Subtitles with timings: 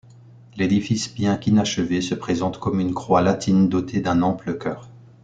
[0.57, 4.89] L'édifice, bien qu'inachevé, se présente comme une croix latine dotée d'un ample chœur.